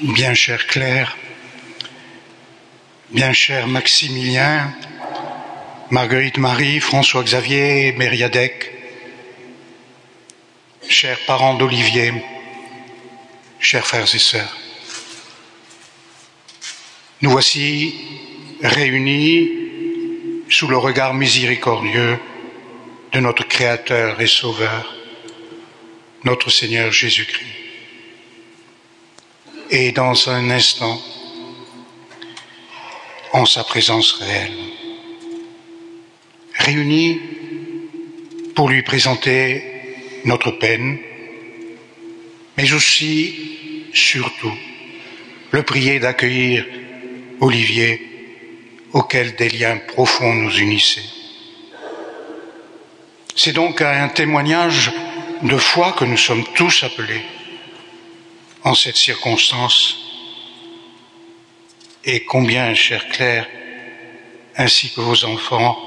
[0.00, 1.16] bien cher Claire,
[3.10, 4.74] bien cher Maximilien,
[5.90, 8.72] Marguerite Marie, François Xavier, Mériadec,
[10.88, 12.12] chers parents d'Olivier,
[13.58, 14.56] chers frères et sœurs.
[17.22, 17.94] Nous voici
[18.62, 19.48] réunis
[20.50, 22.18] sous le regard miséricordieux
[23.12, 24.94] de notre Créateur et Sauveur,
[26.24, 27.65] notre Seigneur Jésus-Christ.
[29.70, 31.00] Et dans un instant,
[33.32, 34.56] en sa présence réelle,
[36.54, 37.20] réunis
[38.54, 39.62] pour lui présenter
[40.24, 40.98] notre peine,
[42.56, 44.54] mais aussi, surtout,
[45.50, 46.64] le prier d'accueillir
[47.40, 48.00] Olivier,
[48.92, 51.10] auquel des liens profonds nous unissaient.
[53.34, 54.92] C'est donc à un témoignage
[55.42, 57.22] de foi que nous sommes tous appelés
[58.66, 59.96] en cette circonstance.
[62.04, 63.48] Et combien, chère Claire,
[64.56, 65.78] ainsi que vos enfants,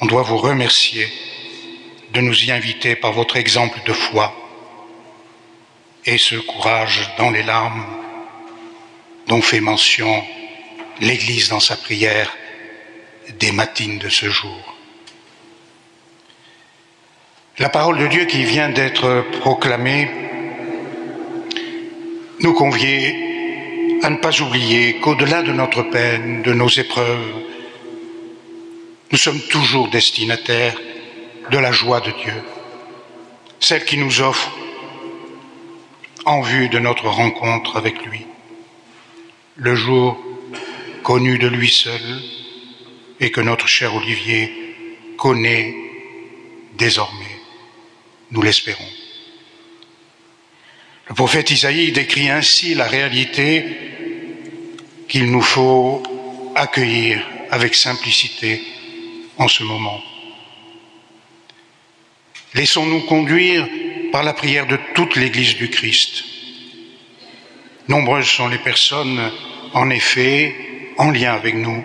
[0.00, 1.08] on doit vous remercier
[2.12, 4.32] de nous y inviter par votre exemple de foi
[6.06, 7.84] et ce courage dans les larmes
[9.26, 10.24] dont fait mention
[11.00, 12.32] l'Église dans sa prière
[13.40, 14.76] des matines de ce jour.
[17.58, 20.08] La parole de Dieu qui vient d'être proclamée
[22.44, 23.06] nous convie
[24.02, 27.42] à ne pas oublier qu'au-delà de notre peine, de nos épreuves,
[29.10, 30.78] nous sommes toujours destinataires
[31.50, 32.42] de la joie de Dieu,
[33.60, 34.54] celle qui nous offre
[36.26, 38.26] en vue de notre rencontre avec lui
[39.56, 40.18] le jour
[41.02, 42.20] connu de lui seul
[43.20, 44.52] et que notre cher Olivier
[45.16, 45.74] connaît
[46.76, 47.38] désormais,
[48.32, 49.03] nous l'espérons.
[51.08, 53.64] Le prophète Isaïe décrit ainsi la réalité
[55.08, 56.02] qu'il nous faut
[56.54, 57.20] accueillir
[57.50, 58.62] avec simplicité
[59.36, 60.02] en ce moment.
[62.54, 63.68] Laissons-nous conduire
[64.12, 66.24] par la prière de toute l'Église du Christ
[67.86, 69.30] Nombreuses sont les personnes,
[69.74, 70.54] en effet,
[70.96, 71.84] en lien avec nous,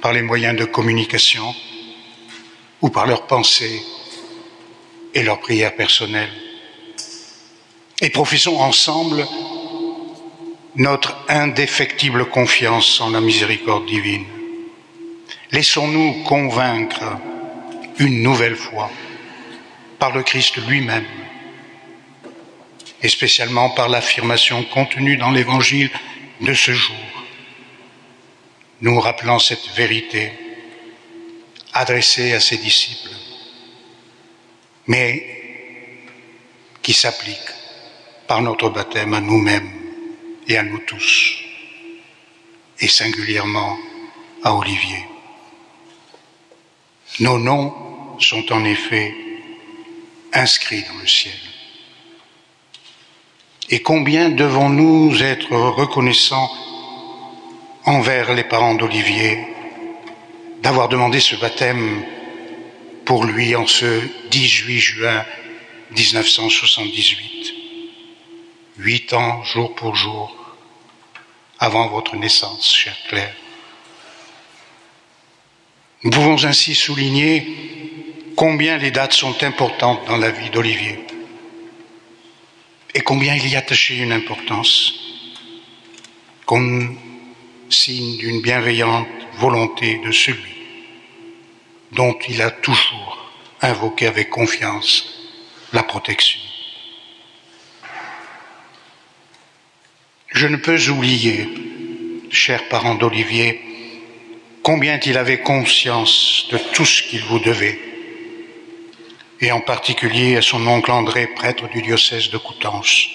[0.00, 1.54] par les moyens de communication
[2.80, 3.82] ou par leurs pensées
[5.12, 6.49] et leurs prières personnelles.
[8.00, 9.26] Et professons ensemble
[10.76, 14.24] notre indéfectible confiance en la miséricorde divine.
[15.52, 17.18] Laissons-nous convaincre
[17.98, 18.90] une nouvelle fois
[19.98, 21.04] par le Christ lui-même
[23.02, 25.90] et spécialement par l'affirmation contenue dans l'évangile
[26.40, 26.96] de ce jour,
[28.80, 30.32] nous rappelant cette vérité
[31.72, 33.10] adressée à ses disciples,
[34.86, 35.26] mais
[36.82, 37.38] qui s'applique
[38.30, 39.72] par notre baptême à nous-mêmes
[40.46, 41.34] et à nous tous,
[42.78, 43.76] et singulièrement
[44.44, 45.04] à Olivier.
[47.18, 47.74] Nos noms
[48.20, 49.12] sont en effet
[50.32, 51.40] inscrits dans le ciel.
[53.68, 56.52] Et combien devons-nous être reconnaissants
[57.84, 59.44] envers les parents d'Olivier
[60.62, 62.04] d'avoir demandé ce baptême
[63.04, 65.24] pour lui en ce 18 juin
[65.90, 67.59] 1978,
[68.80, 70.34] huit ans jour pour jour
[71.58, 73.34] avant votre naissance, chère Claire.
[76.02, 77.46] Nous pouvons ainsi souligner
[78.36, 80.98] combien les dates sont importantes dans la vie d'Olivier
[82.94, 84.94] et combien il y attachait une importance
[86.46, 86.98] comme
[87.68, 90.56] signe d'une bienveillante volonté de celui
[91.92, 93.30] dont il a toujours
[93.60, 95.04] invoqué avec confiance
[95.74, 96.49] la protection.
[100.40, 101.46] Je ne peux oublier,
[102.30, 103.60] chers parents d'Olivier,
[104.62, 107.78] combien il avait conscience de tout ce qu'il vous devait
[109.42, 113.08] et en particulier à son oncle André, prêtre du diocèse de Coutances,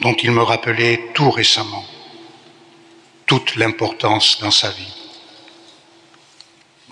[0.00, 1.86] dont il me rappelait tout récemment
[3.24, 4.94] toute l'importance dans sa vie.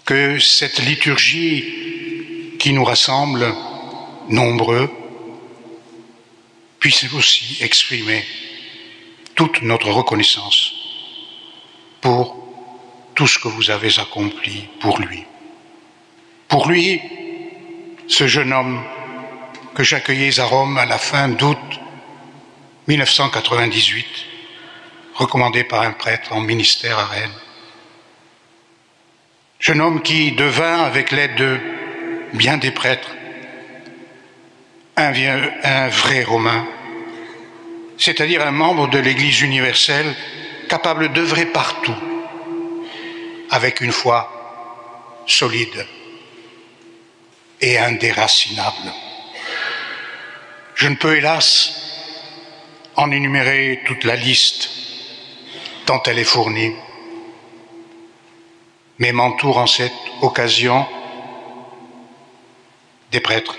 [0.06, 3.54] Que cette liturgie qui nous rassemble,
[4.30, 4.90] nombreux,
[6.80, 8.24] puisse aussi exprimer
[9.36, 10.72] toute notre reconnaissance
[12.00, 12.36] pour
[13.14, 15.24] tout ce que vous avez accompli pour lui.
[16.48, 17.00] Pour lui,
[18.08, 18.82] ce jeune homme
[19.74, 21.58] que j'accueillais à Rome à la fin d'août
[22.88, 24.06] 1998,
[25.14, 27.40] recommandé par un prêtre en ministère à Rennes.
[29.58, 31.58] Jeune homme qui devint, avec l'aide de
[32.32, 33.10] bien des prêtres,
[34.96, 35.12] un,
[35.62, 36.66] un vrai Romain,
[38.06, 40.14] c'est-à-dire un membre de l'Église universelle
[40.68, 41.96] capable d'œuvrer partout
[43.50, 45.84] avec une foi solide
[47.60, 48.92] et indéracinable.
[50.76, 51.74] Je ne peux hélas
[52.94, 54.70] en énumérer toute la liste,
[55.84, 56.74] tant elle est fournie,
[58.98, 59.92] mais m'entoure en cette
[60.22, 60.86] occasion
[63.10, 63.58] des prêtres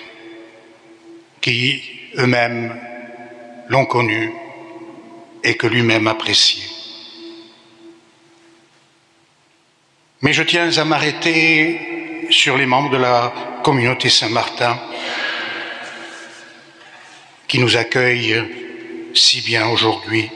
[1.41, 1.81] qui
[2.17, 2.86] eux-mêmes
[3.69, 4.31] l'ont connu
[5.43, 6.69] et que lui-même appréciait.
[10.21, 13.33] Mais je tiens à m'arrêter sur les membres de la
[13.63, 14.79] communauté Saint-Martin
[17.47, 18.43] qui nous accueillent
[19.13, 20.29] si bien aujourd'hui.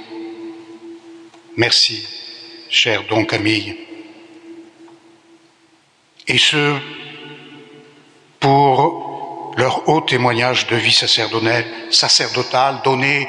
[1.57, 2.06] Merci,
[2.69, 3.75] cher Don Camille.
[6.27, 6.77] Et ce,
[10.01, 10.98] haut témoignage de vie
[11.92, 13.27] sacerdotale donné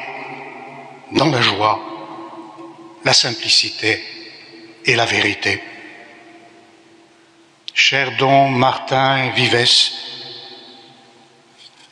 [1.12, 1.80] dans la joie,
[3.04, 4.02] la simplicité
[4.84, 5.62] et la vérité.
[7.74, 9.92] Cher Don Martin Vives,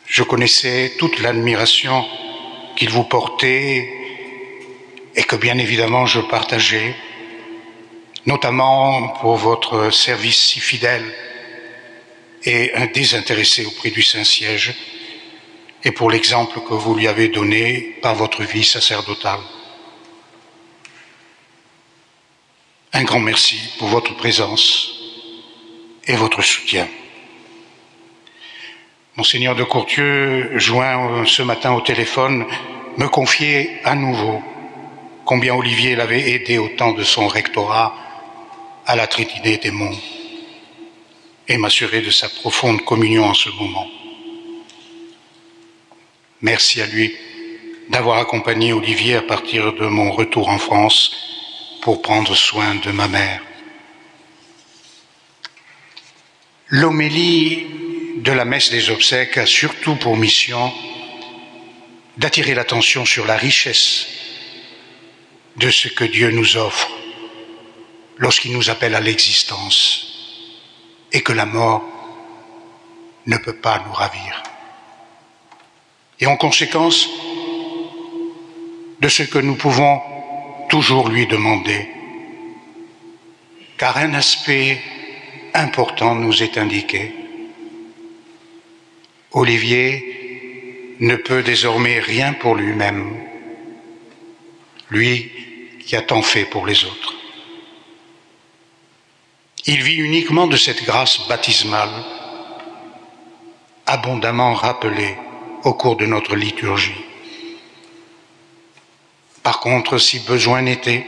[0.06, 2.04] je connaissais toute l'admiration
[2.76, 3.88] qu'il vous portait
[5.14, 6.94] et que bien évidemment je partageais,
[8.26, 11.04] notamment pour votre service si fidèle
[12.44, 14.74] et désintéressé auprès du Saint-Siège
[15.84, 19.40] et pour l'exemple que vous lui avez donné par votre vie sacerdotale.
[22.92, 24.90] Un grand merci pour votre présence
[26.06, 26.88] et votre soutien.
[29.16, 32.46] Monseigneur de Courtieu, joint ce matin au téléphone,
[32.96, 34.42] me confiait à nouveau
[35.24, 37.94] combien Olivier l'avait aidé au temps de son rectorat
[38.86, 40.19] à la Trinité des Monts
[41.50, 43.90] et m'assurer de sa profonde communion en ce moment.
[46.42, 47.12] Merci à lui
[47.88, 51.10] d'avoir accompagné Olivier à partir de mon retour en France
[51.82, 53.42] pour prendre soin de ma mère.
[56.68, 57.66] L'homélie
[58.18, 60.72] de la messe des obsèques a surtout pour mission
[62.16, 64.06] d'attirer l'attention sur la richesse
[65.56, 66.88] de ce que Dieu nous offre
[68.18, 70.09] lorsqu'il nous appelle à l'existence
[71.12, 71.82] et que la mort
[73.26, 74.42] ne peut pas nous ravir.
[76.20, 77.08] Et en conséquence
[79.00, 80.00] de ce que nous pouvons
[80.68, 81.88] toujours lui demander,
[83.78, 84.80] car un aspect
[85.54, 87.12] important nous est indiqué.
[89.32, 93.16] Olivier ne peut désormais rien pour lui-même,
[94.90, 95.30] lui
[95.84, 97.19] qui a tant fait pour les autres.
[99.66, 101.90] Il vit uniquement de cette grâce baptismale,
[103.86, 105.16] abondamment rappelée
[105.64, 107.04] au cours de notre liturgie.
[109.42, 111.06] Par contre, si besoin n'était,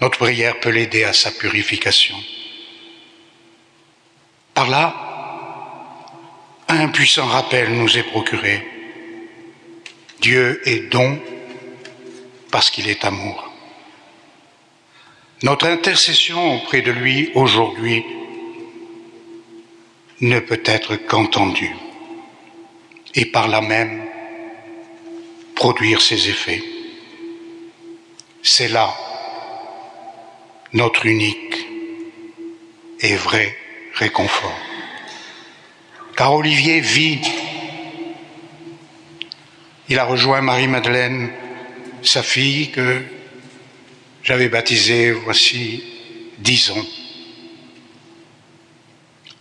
[0.00, 2.16] notre prière peut l'aider à sa purification.
[4.54, 4.94] Par là,
[6.68, 8.66] un puissant rappel nous est procuré.
[10.20, 11.18] Dieu est don
[12.50, 13.49] parce qu'il est amour.
[15.42, 18.04] Notre intercession auprès de lui aujourd'hui
[20.20, 21.74] ne peut être qu'entendue
[23.14, 24.04] et par là même
[25.54, 26.62] produire ses effets.
[28.42, 28.94] C'est là
[30.74, 31.56] notre unique
[33.00, 33.56] et vrai
[33.94, 34.58] réconfort.
[36.16, 37.22] Car Olivier vit,
[39.88, 41.30] il a rejoint Marie-Madeleine,
[42.02, 43.02] sa fille, que
[44.22, 45.82] j'avais baptisée voici
[46.38, 46.86] dix ans.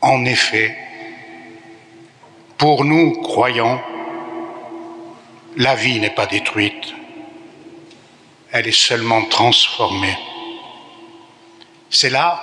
[0.01, 0.75] En effet,
[2.57, 3.81] pour nous, croyants,
[5.57, 6.93] la vie n'est pas détruite,
[8.51, 10.17] elle est seulement transformée.
[11.89, 12.41] C'est là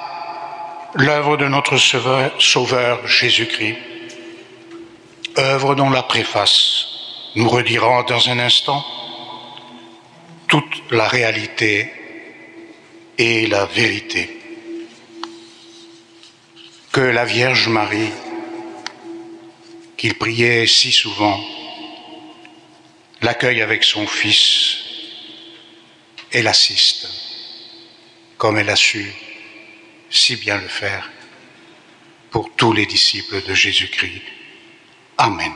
[0.95, 3.77] l'œuvre de notre Sauveur, Jésus-Christ,
[5.39, 6.87] œuvre dont la préface
[7.37, 8.85] nous redira dans un instant
[10.49, 11.93] toute la réalité
[13.19, 14.31] et la vérité.
[16.93, 18.13] Que la Vierge Marie
[19.97, 21.43] qu'il priait si souvent,
[23.23, 24.77] l'accueille avec son Fils
[26.33, 27.09] et l'assiste,
[28.37, 29.13] comme elle a su
[30.11, 31.11] si bien le faire
[32.31, 34.23] pour tous les disciples de Jésus-Christ.
[35.19, 35.53] Amen.